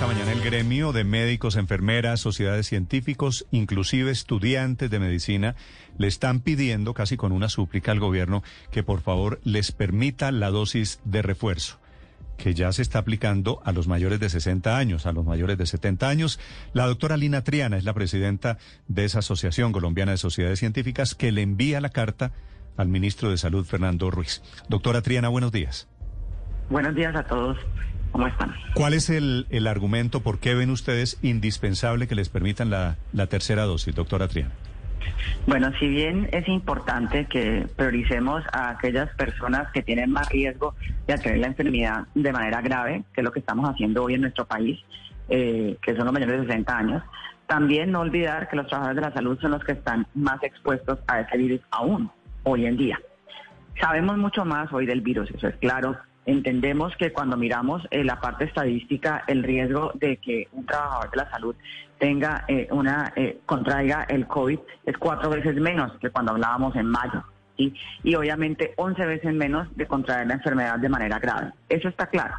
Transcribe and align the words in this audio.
esta 0.00 0.14
mañana 0.14 0.32
el 0.32 0.40
gremio 0.40 0.92
de 0.92 1.04
médicos, 1.04 1.56
enfermeras, 1.56 2.20
sociedades 2.20 2.66
científicos, 2.66 3.46
inclusive 3.50 4.10
estudiantes 4.10 4.88
de 4.88 4.98
medicina, 4.98 5.56
le 5.98 6.06
están 6.06 6.40
pidiendo 6.40 6.94
casi 6.94 7.18
con 7.18 7.32
una 7.32 7.50
súplica 7.50 7.92
al 7.92 8.00
gobierno 8.00 8.42
que 8.70 8.82
por 8.82 9.02
favor 9.02 9.40
les 9.44 9.72
permita 9.72 10.32
la 10.32 10.48
dosis 10.48 11.00
de 11.04 11.20
refuerzo 11.20 11.78
que 12.38 12.54
ya 12.54 12.72
se 12.72 12.80
está 12.80 13.00
aplicando 13.00 13.60
a 13.62 13.72
los 13.72 13.88
mayores 13.88 14.20
de 14.20 14.30
60 14.30 14.78
años, 14.78 15.04
a 15.04 15.12
los 15.12 15.26
mayores 15.26 15.58
de 15.58 15.66
70 15.66 16.08
años. 16.08 16.40
La 16.72 16.86
doctora 16.86 17.18
Lina 17.18 17.44
Triana 17.44 17.76
es 17.76 17.84
la 17.84 17.92
presidenta 17.92 18.56
de 18.88 19.04
esa 19.04 19.18
Asociación 19.18 19.70
Colombiana 19.70 20.12
de 20.12 20.16
Sociedades 20.16 20.60
Científicas 20.60 21.14
que 21.14 21.30
le 21.30 21.42
envía 21.42 21.78
la 21.82 21.90
carta 21.90 22.32
al 22.78 22.88
ministro 22.88 23.28
de 23.28 23.36
Salud, 23.36 23.66
Fernando 23.66 24.10
Ruiz. 24.10 24.40
Doctora 24.70 25.02
Triana, 25.02 25.28
buenos 25.28 25.52
días. 25.52 25.88
Buenos 26.70 26.94
días 26.94 27.14
a 27.14 27.24
todos. 27.24 27.58
¿Cómo 28.12 28.26
están? 28.26 28.54
¿Cuál 28.74 28.94
es 28.94 29.10
el, 29.10 29.46
el 29.50 29.66
argumento? 29.66 30.20
¿Por 30.20 30.38
qué 30.38 30.54
ven 30.54 30.70
ustedes 30.70 31.18
indispensable 31.22 32.08
que 32.08 32.14
les 32.14 32.28
permitan 32.28 32.70
la, 32.70 32.96
la 33.12 33.26
tercera 33.26 33.64
dosis, 33.64 33.94
doctora 33.94 34.28
Triana? 34.28 34.52
Bueno, 35.46 35.72
si 35.78 35.88
bien 35.88 36.28
es 36.32 36.46
importante 36.48 37.26
que 37.26 37.66
prioricemos 37.76 38.44
a 38.52 38.70
aquellas 38.70 39.08
personas 39.14 39.70
que 39.72 39.82
tienen 39.82 40.10
más 40.10 40.28
riesgo 40.28 40.74
de 41.06 41.14
adquirir 41.14 41.38
la 41.38 41.46
enfermedad 41.48 42.06
de 42.14 42.32
manera 42.32 42.60
grave, 42.60 43.04
que 43.12 43.20
es 43.20 43.24
lo 43.24 43.32
que 43.32 43.40
estamos 43.40 43.68
haciendo 43.68 44.04
hoy 44.04 44.14
en 44.14 44.22
nuestro 44.22 44.46
país, 44.46 44.78
eh, 45.28 45.76
que 45.82 45.94
son 45.96 46.04
los 46.04 46.12
mayores 46.12 46.40
de 46.40 46.46
60 46.46 46.76
años, 46.76 47.02
también 47.46 47.90
no 47.90 48.00
olvidar 48.00 48.48
que 48.48 48.56
los 48.56 48.66
trabajadores 48.66 49.02
de 49.02 49.08
la 49.08 49.14
salud 49.14 49.38
son 49.40 49.52
los 49.52 49.64
que 49.64 49.72
están 49.72 50.06
más 50.14 50.42
expuestos 50.42 50.98
a 51.08 51.20
ese 51.20 51.36
virus 51.36 51.60
aún 51.70 52.10
hoy 52.44 52.66
en 52.66 52.76
día. 52.76 53.00
Sabemos 53.80 54.18
mucho 54.18 54.44
más 54.44 54.72
hoy 54.72 54.86
del 54.86 55.00
virus, 55.00 55.30
eso 55.30 55.48
es 55.48 55.56
claro, 55.56 55.96
entendemos 56.26 56.94
que 56.96 57.12
cuando 57.12 57.36
miramos 57.36 57.86
eh, 57.90 58.04
la 58.04 58.20
parte 58.20 58.44
estadística, 58.44 59.24
el 59.26 59.42
riesgo 59.42 59.92
de 59.94 60.16
que 60.18 60.48
un 60.52 60.66
trabajador 60.66 61.10
de 61.10 61.16
la 61.16 61.30
salud 61.30 61.54
tenga 61.98 62.44
eh, 62.48 62.68
una 62.70 63.12
eh, 63.16 63.40
contraiga 63.46 64.04
el 64.04 64.26
COVID 64.26 64.58
es 64.86 64.98
cuatro 64.98 65.30
veces 65.30 65.56
menos 65.56 65.92
que 66.00 66.10
cuando 66.10 66.32
hablábamos 66.32 66.74
en 66.76 66.86
mayo. 66.86 67.24
Y 67.56 68.14
obviamente 68.14 68.72
11 68.78 69.04
veces 69.04 69.34
menos 69.34 69.68
de 69.76 69.86
contraer 69.86 70.26
la 70.26 70.32
enfermedad 70.32 70.78
de 70.78 70.88
manera 70.88 71.18
grave. 71.18 71.52
Eso 71.68 71.88
está 71.88 72.06
claro. 72.06 72.36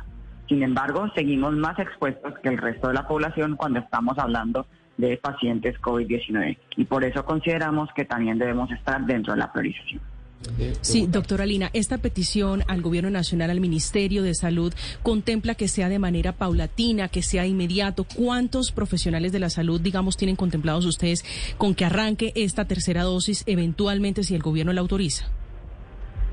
Sin 0.50 0.64
embargo, 0.64 1.12
seguimos 1.14 1.54
más 1.54 1.78
expuestos 1.78 2.40
que 2.40 2.50
el 2.50 2.58
resto 2.58 2.88
de 2.88 2.96
la 2.96 3.08
población 3.08 3.56
cuando 3.56 3.80
estamos 3.80 4.18
hablando 4.18 4.66
de 4.98 5.18
pacientes 5.18 5.80
COVID-19. 5.80 6.58
Y 6.76 6.86
por 6.86 7.04
eso 7.04 7.24
consideramos 7.24 7.90
que 7.94 8.06
también 8.06 8.40
debemos 8.40 8.72
estar 8.72 9.06
dentro 9.06 9.34
de 9.34 9.40
la 9.40 9.54
priorización. 9.54 10.02
Sí, 10.82 11.08
doctora 11.08 11.46
Lina, 11.46 11.70
esta 11.74 11.98
petición 11.98 12.64
al 12.68 12.82
Gobierno 12.82 13.10
Nacional, 13.10 13.50
al 13.50 13.60
Ministerio 13.60 14.24
de 14.24 14.34
Salud, 14.34 14.74
contempla 15.04 15.56
que 15.56 15.68
sea 15.68 15.90
de 15.90 16.00
manera 16.00 16.34
paulatina, 16.34 17.08
que 17.10 17.22
sea 17.22 17.46
inmediato. 17.46 18.06
¿Cuántos 18.16 18.72
profesionales 18.72 19.32
de 19.32 19.40
la 19.40 19.50
salud, 19.50 19.80
digamos, 19.80 20.18
tienen 20.18 20.36
contemplados 20.36 20.86
ustedes 20.86 21.24
con 21.58 21.76
que 21.76 21.86
arranque 21.86 22.32
esta 22.36 22.66
tercera 22.66 23.04
dosis 23.04 23.44
eventualmente 23.46 24.24
si 24.24 24.36
el 24.36 24.42
Gobierno 24.42 24.74
la 24.74 24.82
autoriza? 24.82 25.26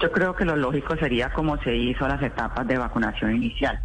Yo 0.00 0.12
creo 0.12 0.34
que 0.34 0.44
lo 0.44 0.56
lógico 0.56 0.96
sería 0.96 1.32
como 1.32 1.60
se 1.62 1.76
hizo 1.76 2.06
las 2.06 2.22
etapas 2.22 2.66
de 2.68 2.78
vacunación 2.78 3.34
inicial. 3.34 3.80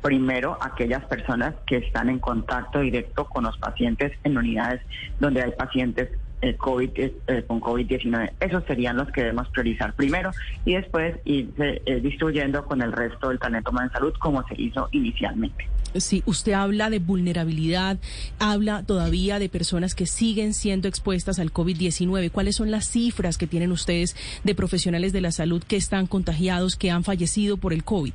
Primero, 0.00 0.56
aquellas 0.60 1.04
personas 1.06 1.54
que 1.66 1.76
están 1.76 2.08
en 2.08 2.20
contacto 2.20 2.80
directo 2.80 3.26
con 3.26 3.44
los 3.44 3.58
pacientes 3.58 4.12
en 4.24 4.38
unidades 4.38 4.80
donde 5.20 5.42
hay 5.42 5.52
pacientes 5.52 6.08
el 6.40 6.56
COVID, 6.56 6.90
eh, 6.96 7.44
con 7.46 7.60
COVID-19. 7.60 8.32
Esos 8.40 8.64
serían 8.64 8.96
los 8.96 9.10
que 9.10 9.22
debemos 9.22 9.48
priorizar 9.48 9.94
primero 9.94 10.30
y 10.64 10.74
después 10.74 11.16
irse 11.24 11.82
eh, 11.84 12.00
distribuyendo 12.00 12.64
con 12.64 12.82
el 12.82 12.92
resto 12.92 13.28
del 13.28 13.38
humano 13.38 13.86
en 13.86 13.92
salud 13.92 14.12
como 14.18 14.46
se 14.46 14.60
hizo 14.60 14.88
inicialmente. 14.92 15.68
Sí, 15.94 16.22
usted 16.26 16.52
habla 16.52 16.90
de 16.90 16.98
vulnerabilidad, 16.98 17.98
habla 18.38 18.82
todavía 18.82 19.38
de 19.38 19.48
personas 19.48 19.94
que 19.94 20.06
siguen 20.06 20.52
siendo 20.52 20.86
expuestas 20.86 21.38
al 21.38 21.52
COVID-19. 21.52 22.30
¿Cuáles 22.30 22.56
son 22.56 22.70
las 22.70 22.88
cifras 22.88 23.38
que 23.38 23.46
tienen 23.46 23.72
ustedes 23.72 24.14
de 24.44 24.54
profesionales 24.54 25.12
de 25.12 25.22
la 25.22 25.32
salud 25.32 25.62
que 25.62 25.76
están 25.76 26.06
contagiados, 26.06 26.76
que 26.76 26.90
han 26.90 27.04
fallecido 27.04 27.56
por 27.56 27.72
el 27.72 27.84
COVID? 27.84 28.12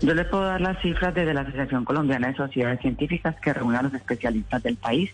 Yo 0.00 0.14
le 0.14 0.24
puedo 0.24 0.44
dar 0.44 0.60
las 0.60 0.80
cifras 0.80 1.14
desde 1.14 1.34
la 1.34 1.40
Asociación 1.40 1.84
Colombiana 1.84 2.28
de 2.28 2.36
Sociedades 2.36 2.80
Científicas 2.80 3.34
que 3.42 3.52
reúne 3.52 3.78
a 3.78 3.82
los 3.82 3.94
especialistas 3.94 4.62
del 4.62 4.76
país 4.76 5.10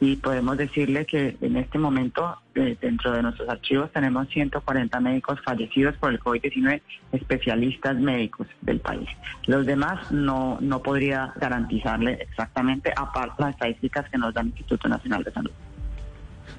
y 0.00 0.16
podemos 0.16 0.56
decirle 0.56 1.06
que 1.06 1.36
en 1.40 1.56
este 1.56 1.78
momento 1.78 2.36
eh, 2.54 2.76
dentro 2.80 3.12
de 3.12 3.22
nuestros 3.22 3.48
archivos 3.48 3.92
tenemos 3.92 4.28
140 4.28 5.00
médicos 5.00 5.40
fallecidos 5.44 5.96
por 5.96 6.12
el 6.12 6.20
COVID-19, 6.20 6.80
especialistas 7.12 7.96
médicos 7.96 8.46
del 8.62 8.80
país. 8.80 9.08
Los 9.46 9.66
demás 9.66 10.12
no, 10.12 10.58
no 10.60 10.82
podría 10.82 11.32
garantizarle 11.36 12.12
exactamente, 12.12 12.92
aparte 12.96 13.42
las 13.42 13.50
estadísticas 13.50 14.08
que 14.08 14.18
nos 14.18 14.32
da 14.34 14.42
el 14.42 14.48
Instituto 14.48 14.88
Nacional 14.88 15.24
de 15.24 15.32
Salud. 15.32 15.50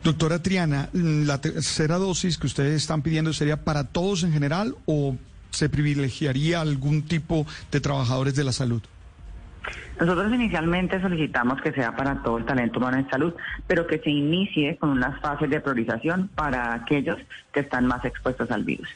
Doctora 0.04 0.42
Triana, 0.42 0.90
¿la 0.94 1.42
tercera 1.42 1.98
dosis 1.98 2.38
que 2.38 2.48
ustedes 2.48 2.76
están 2.76 3.02
pidiendo 3.02 3.34
sería 3.34 3.64
para 3.64 3.86
todos 3.86 4.24
en 4.24 4.32
general 4.32 4.76
o 4.86 5.18
se 5.50 5.70
privilegiaría 5.70 6.62
algún 6.62 7.04
tipo 7.04 7.46
de 7.72 7.80
trabajadores 7.82 8.36
de 8.36 8.44
la 8.44 8.52
salud? 8.52 8.82
Nosotros 10.00 10.34
inicialmente 10.34 11.02
solicitamos 11.02 11.62
que 11.62 11.74
sea 11.74 11.96
para 11.96 12.24
todo 12.24 12.38
el 12.38 12.46
talento 12.46 12.80
humano 12.80 12.98
en 12.98 13.10
salud, 13.10 13.34
pero 13.68 13.86
que 13.86 14.00
se 14.00 14.10
inicie 14.10 14.78
con 14.78 14.92
unas 14.92 15.20
fases 15.20 15.50
de 15.50 15.60
priorización 15.60 16.30
para 16.36 16.74
aquellos 16.74 17.18
que 17.52 17.60
están 17.60 17.86
más 17.86 18.04
expuestos 18.06 18.50
al 18.50 18.64
virus. 18.64 18.88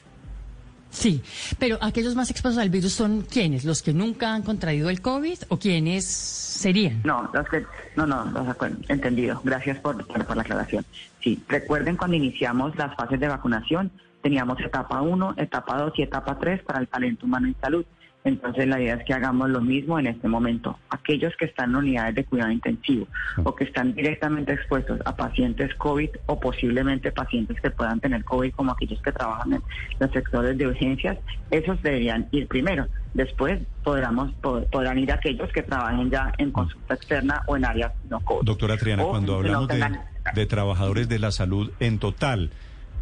Sí, 0.94 1.24
pero 1.58 1.80
aquellos 1.82 2.16
más 2.16 2.30
expuestos 2.30 2.62
al 2.62 2.70
virus 2.70 2.94
son 2.94 3.24
quiénes, 3.24 3.66
los 3.66 3.82
que 3.82 3.94
nunca 3.94 4.34
han 4.34 4.44
contraído 4.44 4.90
el 4.90 5.02
COVID 5.02 5.40
o 5.50 5.58
quiénes 5.58 6.06
serían. 6.06 7.02
No, 7.04 7.30
los 7.34 7.50
que, 7.50 7.66
no, 7.96 8.06
no, 8.06 8.24
los 8.26 8.46
entendido. 8.88 9.42
Gracias 9.44 9.80
por, 9.80 10.06
por 10.06 10.36
la 10.36 10.44
aclaración. 10.44 10.86
Sí, 11.20 11.44
recuerden 11.50 11.98
cuando 11.98 12.16
iniciamos 12.16 12.76
las 12.78 12.96
fases 12.96 13.20
de 13.20 13.28
vacunación, 13.28 13.92
teníamos 14.24 14.60
etapa 14.62 15.02
1, 15.02 15.36
etapa 15.38 15.78
2 15.78 15.94
y 15.98 16.02
etapa 16.04 16.40
3 16.40 16.64
para 16.64 16.80
el 16.80 16.88
talento 16.88 17.26
humano 17.26 17.48
en 17.48 17.56
salud. 17.62 17.86
Entonces 18.26 18.68
la 18.68 18.80
idea 18.80 18.96
es 18.96 19.04
que 19.04 19.14
hagamos 19.14 19.50
lo 19.50 19.60
mismo 19.60 20.00
en 20.00 20.08
este 20.08 20.30
momento. 20.30 20.80
Aquellos 20.90 21.36
que 21.38 21.44
están 21.44 21.72
en 21.72 21.76
unidades 21.76 22.16
de 22.16 22.24
cuidado 22.24 22.52
intensivo 22.52 23.06
o 23.44 23.54
que 23.54 23.66
están 23.66 23.94
directamente 23.94 24.54
expuestos 24.54 25.02
a 25.04 25.14
pacientes 25.14 25.76
COVID 25.76 26.10
o 26.28 26.40
posiblemente 26.40 27.12
pacientes 27.12 27.60
que 27.60 27.70
puedan 27.70 28.00
tener 28.00 28.24
COVID 28.24 28.54
como 28.54 28.72
aquellos 28.72 29.02
que 29.02 29.12
trabajan 29.12 29.54
en 29.54 29.62
los 30.00 30.10
sectores 30.12 30.58
de 30.58 30.68
urgencias, 30.68 31.18
esos 31.52 31.82
deberían 31.84 32.30
ir 32.32 32.48
primero. 32.48 32.88
Después 33.14 33.60
podrán, 33.84 34.34
podrán 34.42 35.00
ir 35.00 35.12
aquellos 35.12 35.52
que 35.52 35.62
trabajen 35.62 36.10
ya 36.10 36.32
en 36.38 36.52
consulta 36.52 36.94
externa 36.94 37.44
o 37.48 37.58
en 37.58 37.66
áreas 37.66 37.92
no 38.10 38.22
COVID. 38.22 38.46
Doctora 38.46 38.78
Triana, 38.78 39.04
cuando 39.04 39.36
hablamos 39.36 39.68
de 39.68 40.46
trabajadores 40.46 41.10
de 41.10 41.20
la 41.20 41.32
salud 41.32 41.72
en 41.82 42.00
total, 42.00 42.52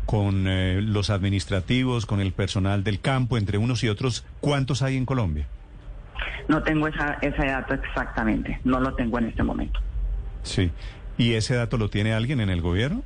con 0.06 0.48
eh, 0.48 0.82
los 0.82 1.10
administrativos, 1.10 2.06
con 2.06 2.20
el 2.20 2.34
personal 2.34 2.84
del 2.84 3.00
campo, 3.00 3.38
entre 3.38 3.58
unos 3.58 3.84
y 3.84 3.90
otros, 3.90 4.26
¿cuántos 4.40 4.82
hay 4.82 4.98
en 4.98 5.06
Colombia? 5.06 5.48
No 6.48 6.62
tengo 6.64 6.88
esa, 6.88 7.14
ese 7.22 7.46
dato 7.46 7.74
exactamente, 7.74 8.60
no 8.64 8.80
lo 8.80 8.94
tengo 8.96 9.20
en 9.20 9.26
este 9.26 9.44
momento. 9.44 9.80
Sí, 10.44 10.72
¿y 11.18 11.34
ese 11.34 11.56
dato 11.56 11.78
lo 11.78 11.90
tiene 11.90 12.14
alguien 12.14 12.40
en 12.42 12.50
el 12.50 12.62
gobierno? 12.62 13.04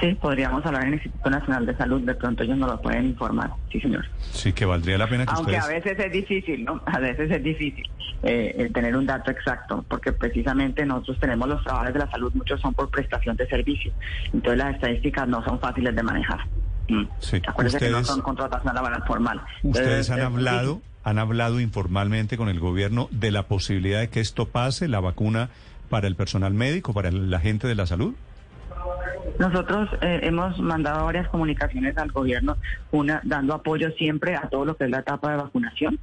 Sí, 0.00 0.14
podríamos 0.14 0.64
hablar 0.66 0.82
en 0.82 0.88
el 0.88 0.94
Instituto 0.94 1.30
Nacional 1.30 1.66
de 1.66 1.76
Salud, 1.76 2.02
de 2.02 2.14
pronto 2.14 2.42
ellos 2.42 2.58
nos 2.58 2.70
lo 2.70 2.82
pueden 2.82 3.06
informar, 3.06 3.50
sí 3.70 3.80
señor. 3.80 4.04
Sí, 4.32 4.52
que 4.52 4.64
valdría 4.64 4.98
la 4.98 5.08
pena 5.08 5.24
que 5.24 5.32
Aunque 5.34 5.56
a 5.56 5.66
veces 5.66 5.98
es 5.98 6.12
difícil, 6.12 6.64
¿no? 6.64 6.82
A 6.86 6.98
veces 6.98 7.30
es 7.30 7.42
difícil 7.42 7.88
eh, 8.22 8.70
tener 8.74 8.96
un 8.96 9.06
dato 9.06 9.30
exacto, 9.30 9.84
porque 9.88 10.12
precisamente 10.12 10.84
nosotros 10.84 11.18
tenemos 11.20 11.48
los 11.48 11.62
trabajadores 11.62 11.94
de 11.94 12.00
la 12.00 12.10
salud, 12.10 12.32
muchos 12.34 12.60
son 12.60 12.74
por 12.74 12.90
prestación 12.90 13.36
de 13.36 13.46
servicio, 13.46 13.92
entonces 14.32 14.58
las 14.58 14.74
estadísticas 14.74 15.28
no 15.28 15.42
son 15.44 15.58
fáciles 15.60 15.94
de 15.94 16.02
manejar. 16.02 16.40
Mm. 16.88 17.04
Sí. 17.18 17.40
Acuérdense 17.46 17.78
que 17.78 17.90
no 17.90 18.04
son 18.04 18.20
contratación 18.20 18.74
laboral 18.74 19.02
formal. 19.06 19.40
¿Ustedes 19.62 20.10
han 20.10 20.20
hablado, 20.20 20.82
han 21.04 21.18
hablado 21.18 21.60
informalmente 21.60 22.36
con 22.36 22.48
el 22.48 22.60
gobierno 22.60 23.08
de 23.10 23.30
la 23.30 23.44
posibilidad 23.44 24.00
de 24.00 24.08
que 24.08 24.20
esto 24.20 24.46
pase, 24.46 24.88
la 24.88 25.00
vacuna 25.00 25.48
para 25.88 26.06
el 26.06 26.16
personal 26.16 26.52
médico, 26.52 26.92
para 26.92 27.10
la 27.10 27.40
gente 27.40 27.66
de 27.66 27.74
la 27.74 27.86
salud? 27.86 28.14
Nosotros 29.38 29.88
eh, 30.00 30.20
hemos 30.22 30.58
mandado 30.58 31.04
varias 31.04 31.28
comunicaciones 31.28 31.96
al 31.98 32.10
gobierno, 32.10 32.56
una 32.90 33.20
dando 33.24 33.54
apoyo 33.54 33.90
siempre 33.92 34.34
a 34.34 34.48
todo 34.48 34.64
lo 34.64 34.76
que 34.76 34.84
es 34.84 34.90
la 34.90 35.00
etapa 35.00 35.30
de 35.30 35.36
vacunación. 35.36 35.98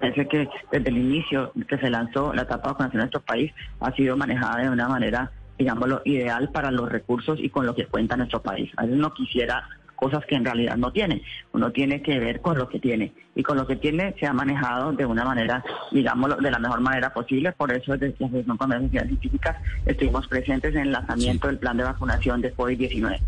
Parece 0.00 0.28
que 0.28 0.48
desde 0.70 0.88
el 0.90 0.98
inicio 0.98 1.52
que 1.68 1.78
se 1.78 1.90
lanzó 1.90 2.32
la 2.34 2.42
etapa 2.42 2.68
de 2.68 2.72
vacunación 2.72 3.00
en 3.00 3.04
nuestro 3.04 3.20
país 3.20 3.52
ha 3.80 3.92
sido 3.92 4.16
manejada 4.16 4.62
de 4.62 4.70
una 4.70 4.88
manera, 4.88 5.30
digámoslo, 5.58 6.02
ideal 6.04 6.50
para 6.50 6.70
los 6.70 6.90
recursos 6.90 7.38
y 7.40 7.48
con 7.48 7.66
lo 7.66 7.74
que 7.74 7.86
cuenta 7.86 8.16
nuestro 8.16 8.42
país. 8.42 8.70
A 8.76 8.82
veces 8.82 8.98
no 8.98 9.12
quisiera 9.14 9.68
cosas 10.04 10.26
que 10.26 10.34
en 10.34 10.44
realidad 10.44 10.76
no 10.76 10.92
tiene. 10.92 11.22
Uno 11.52 11.72
tiene 11.72 12.02
que 12.02 12.18
ver 12.18 12.42
con 12.42 12.58
lo 12.58 12.68
que 12.68 12.78
tiene. 12.78 13.14
Y 13.34 13.42
con 13.42 13.56
lo 13.56 13.66
que 13.66 13.76
tiene 13.76 14.14
se 14.20 14.26
ha 14.26 14.34
manejado 14.34 14.92
de 14.92 15.06
una 15.06 15.24
manera, 15.24 15.64
digámoslo, 15.92 16.36
de 16.36 16.50
la 16.50 16.58
mejor 16.58 16.80
manera 16.82 17.14
posible. 17.14 17.52
Por 17.52 17.72
eso 17.72 17.92
desde 17.92 18.14
la 18.18 18.26
Asociación 18.26 18.56
con 18.58 18.70
Sociedades 18.70 19.08
Científicas 19.08 19.56
estuvimos 19.86 20.28
presentes 20.28 20.74
en 20.74 20.82
el 20.82 20.92
lanzamiento 20.92 21.46
del 21.46 21.56
plan 21.56 21.78
de 21.78 21.84
vacunación 21.84 22.42
de 22.42 22.54
COVID-19. 22.54 23.18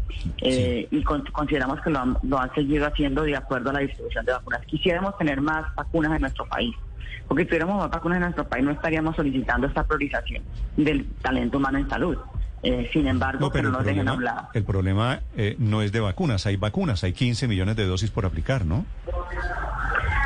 Eh, 0.43 0.87
y 0.91 1.03
consideramos 1.03 1.81
que 1.81 1.89
lo 1.89 1.99
han, 1.99 2.19
lo 2.23 2.39
han 2.39 2.55
seguido 2.55 2.87
haciendo 2.87 3.23
de 3.23 3.37
acuerdo 3.37 3.71
a 3.71 3.73
la 3.73 3.81
distribución 3.81 4.27
de 4.27 4.33
vacunas. 4.33 4.61
Quisiéramos 4.67 5.17
tener 5.17 5.41
más 5.41 5.75
vacunas 5.77 6.13
en 6.13 6.21
nuestro 6.21 6.45
país 6.45 6.75
Porque 7.27 7.45
si 7.45 7.49
tuviéramos 7.49 7.79
más 7.79 7.91
vacunas 7.91 8.17
en 8.17 8.23
nuestro 8.25 8.47
país 8.47 8.65
no 8.67 8.73
estaríamos 8.73 9.17
solicitando 9.17 9.67
esta 9.67 9.83
priorización 9.85 10.43
del 10.77 11.07
talento 11.23 11.57
humano 11.57 11.79
en 11.79 11.89
salud. 11.89 12.19
Eh, 12.63 12.89
sin 12.93 13.07
embargo, 13.07 13.51
pero, 13.53 13.71
no 13.71 13.79
nos 13.79 13.87
dejen 13.87 14.09
hablar. 14.09 14.49
El 14.55 14.65
problema 14.65 15.21
eh, 15.37 15.57
no 15.59 15.83
es 15.83 15.93
de 15.93 16.01
vacunas, 16.01 16.47
hay 16.47 16.57
vacunas, 16.57 17.05
hay 17.05 17.13
15 17.13 17.49
millones 17.49 17.77
de 17.77 17.87
dosis 17.87 18.11
por 18.11 18.27
aplicar, 18.27 18.65
¿no? 18.65 18.85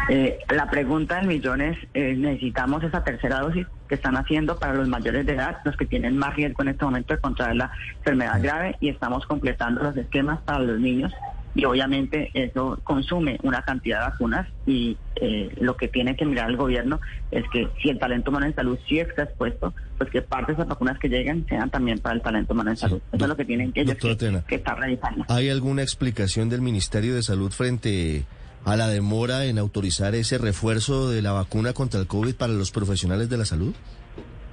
Eh, 0.09 0.39
la 0.49 0.69
pregunta 0.71 1.17
del 1.17 1.27
millón 1.27 1.61
es, 1.61 1.77
necesitamos 1.95 2.83
esa 2.83 3.05
tercera 3.05 3.41
dosis 3.41 3.67
que 3.89 3.95
están 3.95 4.17
haciendo 4.17 4.59
para 4.59 4.75
los 4.75 4.89
mayores 4.89 5.25
de 5.27 5.35
edad, 5.35 5.59
los 5.65 5.77
que 5.77 5.87
tienen 5.87 6.17
más 6.17 6.35
riesgo 6.35 6.63
en 6.63 6.71
este 6.71 6.85
momento 6.85 7.15
de 7.15 7.21
contraer 7.21 7.57
la 7.57 7.71
enfermedad 7.99 8.43
grave 8.43 8.77
y 8.81 8.89
estamos 8.89 9.27
completando 9.27 9.83
los 9.83 9.97
esquemas 9.97 10.41
para 10.41 10.61
los 10.61 10.81
niños 10.81 11.13
y 11.55 11.65
obviamente 11.65 12.31
eso 12.35 12.79
consume 12.85 13.39
una 13.43 13.63
cantidad 13.63 14.01
de 14.01 14.11
vacunas 14.11 14.49
y 14.67 14.97
eh, 15.17 15.51
lo 15.61 15.77
que 15.77 15.89
tiene 15.89 16.17
que 16.17 16.25
mirar 16.25 16.49
el 16.49 16.57
gobierno 16.57 17.01
es 17.31 17.45
que 17.53 17.69
si 17.83 17.91
el 17.91 17.99
talento 17.99 18.31
humano 18.31 18.47
en 18.47 18.55
salud 18.55 18.79
sí 18.89 19.01
está 19.01 19.25
expuesto, 19.25 19.75
pues 19.99 20.11
que 20.11 20.23
parte 20.23 20.53
de 20.53 20.55
esas 20.55 20.69
vacunas 20.69 20.99
que 20.99 21.09
lleguen 21.09 21.45
sean 21.49 21.71
también 21.71 21.99
para 21.99 22.15
el 22.15 22.23
talento 22.23 22.55
humano 22.55 22.71
en 22.71 22.77
salud. 22.77 23.01
Eso 23.13 23.25
es 23.25 23.29
lo 23.29 23.37
que 23.37 23.45
tienen 23.45 23.73
que, 23.73 23.83
estar 23.83 24.79
realizando. 24.79 25.25
¿Hay 25.29 25.51
alguna 25.51 25.83
explicación 25.83 26.49
del 26.49 26.61
Ministerio 26.61 27.15
de 27.15 27.23
Salud 27.23 27.51
frente 27.51 28.25
a 28.65 28.77
la 28.77 28.89
demora 28.89 29.47
en 29.47 29.59
autorizar 29.59 30.15
ese 30.15 30.39
refuerzo 30.39 31.11
de 31.11 31.23
la 31.23 31.33
vacuna 31.33 31.73
contra 31.73 31.99
el 31.99 32.07
COVID 32.07 32.35
para 32.37 32.53
los 32.53 32.71
profesionales 32.71 33.29
de 33.29 33.37
la 33.39 33.45
salud? 33.45 33.75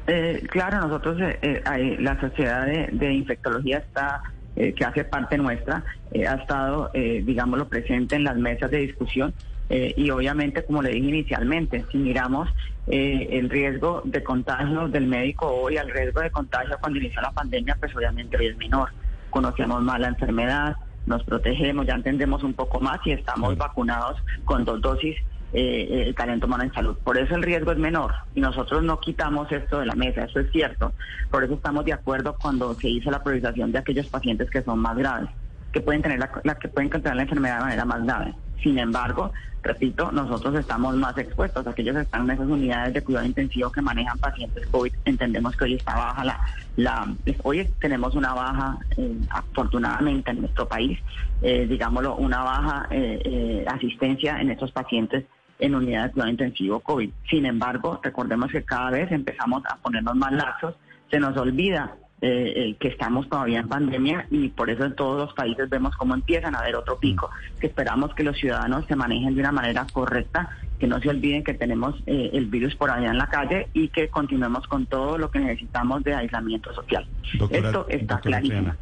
Eh, 0.08 0.42
claro, 0.50 0.80
nosotros, 0.88 1.18
eh, 1.22 1.98
la 2.00 2.20
Sociedad 2.20 2.66
de 2.66 3.14
Infectología 3.14 3.80
está 3.80 4.24
eh, 4.60 4.74
que 4.74 4.84
hace 4.86 5.04
parte 5.04 5.38
nuestra, 5.38 5.84
eh, 6.12 6.26
ha 6.28 6.34
estado, 6.34 6.90
eh, 6.96 7.22
digámoslo, 7.24 7.68
presente 7.68 8.16
en 8.16 8.24
las 8.24 8.38
mesas 8.38 8.72
de 8.72 8.80
discusión. 8.80 9.34
y 9.70 10.10
obviamente, 10.12 10.64
como 10.64 10.82
le 10.82 10.92
dije 10.92 11.10
inicialmente, 11.10 11.84
si 11.92 11.98
miramos 11.98 12.48
el 12.88 13.50
riesgo 13.50 14.02
de 14.06 14.24
contagio 14.24 14.88
del 14.88 15.08
médico 15.08 15.46
hoy 15.46 15.76
al 15.76 15.90
riesgo 15.90 16.22
de 16.22 16.32
contagio 16.32 16.78
cuando 16.80 17.00
inició 17.00 17.22
la 17.22 17.32
pandemia, 17.32 17.76
pues 17.78 17.94
obviamente 17.94 18.38
hoy 18.38 18.48
es 18.48 18.56
menor. 18.56 18.90
Conocemos 19.30 19.84
más 19.84 20.00
la 20.00 20.08
enfermedad, 20.08 20.78
nos 21.06 21.22
protegemos, 21.26 21.86
ya 21.86 21.96
entendemos 21.96 22.44
un 22.44 22.54
poco 22.54 22.80
más 22.80 23.00
y 23.06 23.12
estamos 23.12 23.58
vacunados 23.58 24.18
con 24.46 24.64
dos 24.64 24.80
dosis 24.82 25.18
eh, 25.54 26.04
el 26.08 26.16
talento 26.16 26.46
humano 26.46 26.64
en 26.64 26.74
salud. 26.74 26.98
Por 27.04 27.18
eso 27.18 27.36
el 27.36 27.44
riesgo 27.44 27.72
es 27.72 27.78
menor 27.78 28.14
y 28.36 28.42
nosotros 28.42 28.84
no 28.84 29.00
quitamos 29.00 29.50
esto 29.52 29.80
de 29.80 29.86
la 29.86 29.96
mesa, 29.96 30.26
eso 30.26 30.42
es 30.42 30.52
cierto. 30.52 30.92
Por 31.32 31.44
eso 31.44 31.54
estamos 31.54 31.86
de 31.86 31.94
acuerdo 31.94 32.36
cuando 32.42 32.74
se 32.76 32.90
hizo 32.90 33.10
la 33.12 33.24
priorización 33.24 33.72
de 33.72 33.80
aquellos 33.80 34.08
pacientes 34.08 34.50
que 34.50 34.62
son 34.62 34.80
más 34.80 34.98
graves, 34.98 35.30
que 35.72 35.80
pueden 35.80 36.02
tener 36.02 36.20
la, 36.20 36.56
que 36.56 36.68
pueden 36.68 36.90
controlar 36.90 37.16
la 37.16 37.22
enfermedad 37.24 37.60
de 37.60 37.64
manera 37.64 37.86
más 37.86 38.04
grave. 38.04 38.34
Sin 38.62 38.78
embargo, 38.78 39.32
repito, 39.64 40.12
nosotros 40.12 40.56
estamos 40.56 40.96
más 40.96 41.18
expuestos. 41.18 41.66
Aquellos 41.66 41.96
que 41.96 42.02
están 42.02 42.24
en 42.24 42.32
esas 42.32 42.48
unidades 42.48 42.94
de 42.94 43.02
cuidado 43.02 43.26
intensivo 43.26 43.72
que 43.72 43.82
manejan 43.82 44.18
pacientes 44.18 44.68
COVID, 44.68 44.92
entendemos 45.06 45.56
que 45.56 45.64
hoy 45.64 45.74
está 45.76 45.96
baja 45.96 46.26
la, 46.26 46.40
la 46.76 47.08
hoy 47.44 47.70
tenemos 47.80 48.16
una 48.16 48.34
baja, 48.34 48.78
eh, 48.98 49.16
afortunadamente 49.30 50.32
en 50.32 50.42
nuestro 50.42 50.68
país, 50.68 51.00
eh, 51.42 51.66
digámoslo, 51.70 52.16
una 52.16 52.44
baja 52.44 52.88
eh, 52.92 53.66
asistencia 53.68 54.42
en 54.42 54.50
estos 54.52 54.72
pacientes 54.72 55.24
en 55.60 55.76
unidades 55.76 56.08
de 56.08 56.14
cuidado 56.14 56.32
intensivo 56.32 56.80
COVID. 56.80 57.10
Sin 57.30 57.46
embargo, 57.46 58.00
recordemos 58.04 58.52
que 58.52 58.64
cada 58.64 58.92
vez 58.92 59.12
empezamos 59.12 59.64
a 59.66 59.78
ponernos 59.78 60.16
más 60.16 60.32
lazos, 60.32 60.76
se 61.10 61.20
nos 61.20 61.36
olvida 61.38 61.96
eh, 62.20 62.54
eh, 62.56 62.76
que 62.80 62.88
estamos 62.88 63.30
todavía 63.30 63.60
en 63.60 63.68
pandemia 63.68 64.26
y 64.32 64.50
por 64.50 64.72
eso 64.72 64.86
en 64.86 64.96
todos 64.96 65.20
los 65.20 65.34
países 65.36 65.70
vemos 65.70 65.96
cómo 65.96 66.16
empiezan 66.16 66.56
a 66.56 66.60
haber 66.60 66.76
otro 66.76 66.98
pico, 66.98 67.30
que 67.60 67.68
esperamos 67.68 68.14
que 68.16 68.24
los 68.24 68.36
ciudadanos 68.38 68.86
se 68.88 68.96
manejen 68.96 69.36
de 69.36 69.42
una 69.42 69.52
manera 69.52 69.86
correcta, 69.94 70.50
que 70.80 70.88
no 70.88 71.00
se 71.00 71.10
olviden 71.10 71.44
que 71.44 71.54
tenemos 71.54 71.96
eh, 72.08 72.32
el 72.34 72.48
virus 72.48 72.76
por 72.76 72.90
allá 72.90 73.12
en 73.12 73.20
la 73.20 73.28
calle 73.28 73.68
y 73.74 73.90
que 73.90 74.10
continuemos 74.10 74.66
con 74.68 74.88
todo 74.88 75.18
lo 75.20 75.30
que 75.30 75.40
necesitamos 75.40 76.04
de 76.04 76.16
aislamiento 76.16 76.74
social. 76.74 77.08
Esto 77.52 77.86
está 77.88 78.20
clarísimo. 78.20 78.74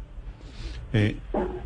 Eh, 0.92 1.16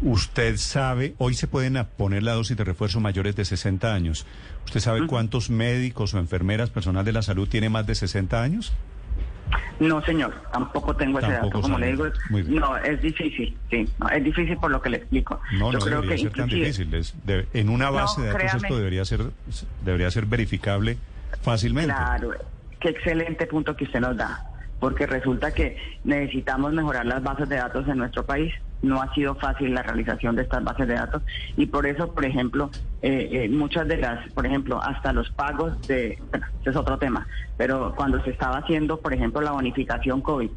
usted 0.02 0.56
sabe, 0.56 1.14
hoy 1.18 1.34
se 1.34 1.46
pueden 1.46 1.78
poner 1.96 2.22
la 2.22 2.32
dosis 2.32 2.56
de 2.56 2.64
refuerzo 2.64 3.00
mayores 3.00 3.36
de 3.36 3.44
60 3.44 3.92
años. 3.92 4.26
¿Usted 4.64 4.80
sabe 4.80 5.06
cuántos 5.06 5.50
médicos 5.50 6.14
o 6.14 6.18
enfermeras, 6.18 6.70
personal 6.70 7.04
de 7.04 7.12
la 7.12 7.22
salud 7.22 7.48
tiene 7.48 7.68
más 7.68 7.86
de 7.86 7.94
60 7.94 8.42
años? 8.42 8.72
No, 9.80 10.02
señor, 10.02 10.32
tampoco 10.52 10.94
tengo 10.94 11.18
ese 11.18 11.32
dato. 11.32 11.60
Como 11.60 11.78
le 11.78 11.88
digo, 11.88 12.06
no, 12.30 12.76
es 12.76 13.00
difícil, 13.00 13.56
sí, 13.70 13.88
es 14.12 14.24
difícil 14.24 14.56
por 14.58 14.70
lo 14.70 14.80
que 14.80 14.90
le 14.90 14.98
explico. 14.98 15.40
No, 15.58 15.72
no 15.72 15.78
debería 15.84 16.18
ser 16.18 16.32
tan 16.32 16.48
difícil. 16.48 16.88
en 17.54 17.68
una 17.68 17.90
base 17.90 18.20
de 18.20 18.28
datos 18.28 18.62
esto 18.62 18.76
debería 18.76 19.04
ser, 19.04 19.22
debería 19.84 20.10
ser 20.10 20.26
verificable 20.26 20.98
fácilmente. 21.42 21.92
Claro, 21.92 22.32
qué 22.78 22.90
excelente 22.90 23.46
punto 23.46 23.74
que 23.74 23.84
usted 23.84 24.00
nos 24.00 24.16
da 24.16 24.46
porque 24.80 25.06
resulta 25.06 25.52
que 25.52 25.76
necesitamos 26.04 26.72
mejorar 26.72 27.06
las 27.06 27.22
bases 27.22 27.48
de 27.48 27.56
datos 27.56 27.86
en 27.86 27.98
nuestro 27.98 28.24
país. 28.24 28.52
No 28.82 29.00
ha 29.02 29.12
sido 29.14 29.34
fácil 29.34 29.74
la 29.74 29.82
realización 29.82 30.36
de 30.36 30.42
estas 30.42 30.64
bases 30.64 30.88
de 30.88 30.94
datos. 30.94 31.22
Y 31.56 31.66
por 31.66 31.86
eso, 31.86 32.12
por 32.12 32.24
ejemplo, 32.24 32.70
eh, 33.02 33.28
eh, 33.32 33.48
muchas 33.48 33.88
de 33.88 33.96
las, 33.96 34.30
por 34.32 34.46
ejemplo, 34.46 34.82
hasta 34.82 35.12
los 35.12 35.30
pagos 35.30 35.74
de, 35.86 36.18
bueno, 36.30 36.46
ese 36.60 36.70
es 36.70 36.76
otro 36.76 36.98
tema, 36.98 37.26
pero 37.56 37.94
cuando 37.96 38.22
se 38.22 38.30
estaba 38.30 38.58
haciendo, 38.58 39.00
por 39.00 39.14
ejemplo, 39.14 39.40
la 39.40 39.52
bonificación 39.52 40.20
COVID, 40.20 40.50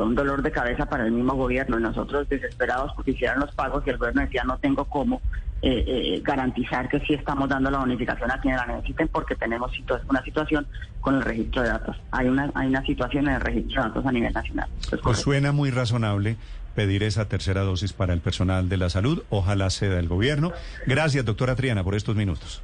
fue 0.00 0.06
un 0.08 0.14
dolor 0.14 0.40
de 0.40 0.50
cabeza 0.50 0.86
para 0.86 1.04
el 1.04 1.12
mismo 1.12 1.34
gobierno 1.34 1.78
y 1.78 1.82
nosotros 1.82 2.26
desesperados 2.26 2.90
porque 2.96 3.10
hicieran 3.10 3.38
los 3.38 3.54
pagos 3.54 3.82
y 3.86 3.90
el 3.90 3.98
gobierno 3.98 4.22
decía 4.22 4.44
no 4.44 4.56
tengo 4.56 4.86
cómo 4.86 5.20
eh, 5.60 5.84
eh, 5.86 6.22
garantizar 6.24 6.88
que 6.88 7.00
sí 7.00 7.12
estamos 7.12 7.50
dando 7.50 7.70
la 7.70 7.80
bonificación 7.80 8.30
a 8.30 8.40
quienes 8.40 8.66
la 8.66 8.76
necesiten 8.76 9.08
porque 9.08 9.34
tenemos 9.34 9.70
una 10.08 10.22
situación 10.22 10.66
con 11.02 11.16
el 11.16 11.22
registro 11.22 11.60
de 11.60 11.68
datos. 11.68 11.98
Hay 12.12 12.28
una, 12.28 12.50
hay 12.54 12.68
una 12.68 12.82
situación 12.86 13.28
en 13.28 13.34
el 13.34 13.40
registro 13.42 13.82
de 13.82 13.88
datos 13.90 14.06
a 14.06 14.12
nivel 14.12 14.32
nacional. 14.32 14.70
pues 15.02 15.18
suena 15.18 15.52
muy 15.52 15.70
razonable 15.70 16.38
pedir 16.74 17.02
esa 17.02 17.28
tercera 17.28 17.60
dosis 17.60 17.92
para 17.92 18.14
el 18.14 18.20
personal 18.20 18.70
de 18.70 18.78
la 18.78 18.88
salud. 18.88 19.22
Ojalá 19.28 19.68
sea 19.68 19.90
del 19.90 20.08
gobierno. 20.08 20.50
Gracias, 20.86 21.26
doctora 21.26 21.56
Triana, 21.56 21.84
por 21.84 21.94
estos 21.94 22.16
minutos. 22.16 22.62